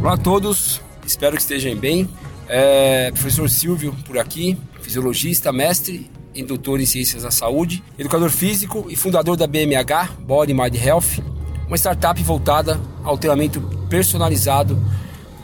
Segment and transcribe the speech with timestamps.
[0.00, 2.08] Olá a todos, espero que estejam bem.
[2.48, 8.86] É, professor Silvio por aqui, fisiologista, mestre e doutor em ciências da saúde, educador físico
[8.88, 11.20] e fundador da BMH, Body Mind Health,
[11.66, 13.60] uma startup voltada ao treinamento
[13.90, 14.80] personalizado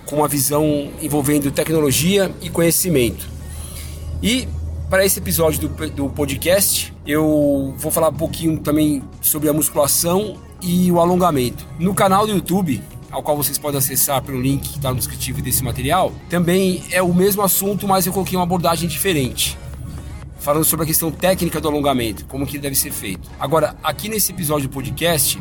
[0.06, 3.28] com uma visão envolvendo tecnologia e conhecimento.
[4.22, 4.48] E
[4.88, 10.36] para esse episódio do, do podcast, eu vou falar um pouquinho também sobre a musculação
[10.62, 11.66] e o alongamento.
[11.78, 12.80] No canal do YouTube,
[13.14, 17.00] ao qual vocês podem acessar pelo link que está no descritivo desse material, também é
[17.00, 19.56] o mesmo assunto, mas eu coloquei uma abordagem diferente.
[20.40, 23.30] Falando sobre a questão técnica do alongamento, como que ele deve ser feito.
[23.38, 25.40] Agora, aqui nesse episódio do podcast,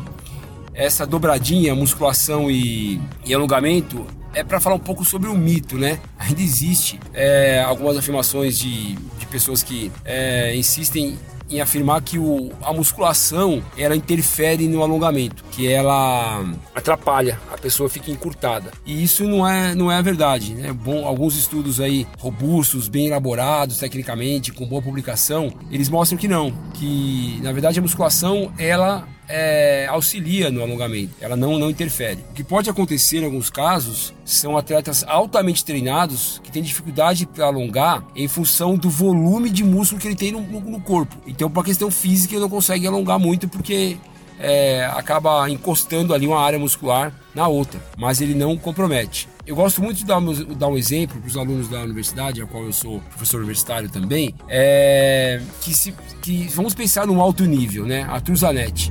[0.72, 5.98] essa dobradinha, musculação e, e alongamento, é para falar um pouco sobre o mito, né?
[6.16, 11.18] Ainda existe é, algumas afirmações de, de pessoas que é, insistem
[11.50, 18.10] em afirmar que o, a musculação ela interfere no alongamento, que ela atrapalha, pessoa fica
[18.10, 18.70] encurtada.
[18.84, 20.54] E isso não é, não é a verdade.
[20.54, 20.70] Né?
[20.70, 26.52] Bom, alguns estudos aí robustos, bem elaborados tecnicamente, com boa publicação, eles mostram que não,
[26.74, 32.18] que na verdade a musculação ela é, auxilia no alongamento, ela não, não interfere.
[32.30, 37.46] O que pode acontecer em alguns casos são atletas altamente treinados que têm dificuldade para
[37.46, 41.16] alongar em função do volume de músculo que ele tem no, no, no corpo.
[41.26, 43.96] Então, por questão física, ele não consegue alongar muito porque
[44.38, 49.28] é, acaba encostando ali uma área muscular na outra, mas ele não compromete.
[49.46, 50.20] Eu gosto muito de dar,
[50.56, 54.34] dar um exemplo para os alunos da universidade, a qual eu sou professor universitário também,
[54.48, 58.04] é, que, se, que vamos pensar num alto nível, né?
[58.04, 58.90] Arthur Zanetti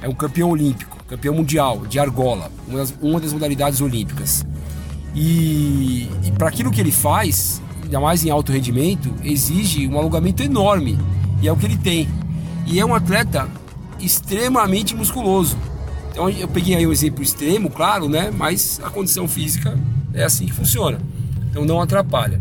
[0.00, 4.44] é um campeão olímpico, campeão mundial de argola, uma das, uma das modalidades olímpicas.
[5.14, 10.42] E, e para aquilo que ele faz, ainda mais em alto rendimento, exige um alongamento
[10.42, 10.98] enorme.
[11.40, 12.08] E é o que ele tem.
[12.66, 13.48] E é um atleta
[14.00, 15.56] extremamente musculoso.
[16.10, 18.30] Então eu peguei aí um exemplo extremo, claro, né?
[18.30, 19.78] Mas a condição física
[20.12, 21.00] é assim que funciona.
[21.50, 22.40] Então não atrapalha.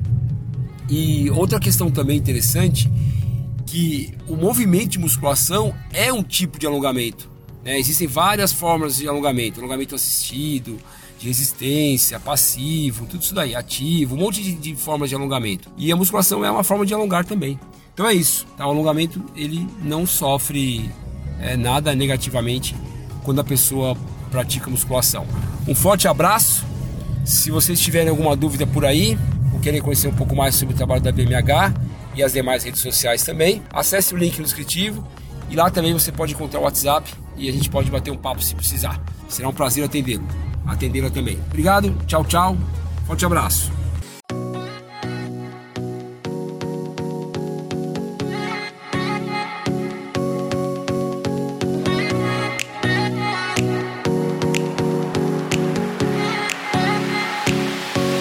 [0.89, 2.91] E outra questão também interessante
[3.65, 7.29] que o movimento de musculação é um tipo de alongamento.
[7.63, 7.79] Né?
[7.79, 10.77] Existem várias formas de alongamento, alongamento assistido,
[11.17, 15.69] de resistência, passivo, tudo isso daí, ativo, um monte de, de, formas de alongamento.
[15.77, 17.57] E a musculação é uma forma de alongar também.
[17.93, 18.45] Então é isso.
[18.57, 18.67] Tá?
[18.67, 20.91] O alongamento ele não sofre
[21.41, 22.75] é, nada negativamente
[23.23, 23.95] quando a pessoa
[24.29, 25.25] pratica musculação.
[25.67, 26.65] Um forte abraço.
[27.25, 29.17] Se vocês tiverem alguma dúvida por aí,
[29.53, 31.73] ou querem conhecer um pouco mais sobre o trabalho da BMH
[32.15, 35.05] e as demais redes sociais também, acesse o link no descritivo
[35.49, 38.41] e lá também você pode encontrar o WhatsApp e a gente pode bater um papo
[38.41, 38.99] se precisar.
[39.27, 40.25] Será um prazer atendê-lo.
[40.65, 41.37] Atendê-la também.
[41.47, 42.57] Obrigado, tchau, tchau.
[43.05, 43.80] Forte abraço.